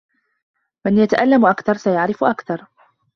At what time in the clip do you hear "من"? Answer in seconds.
0.85-0.97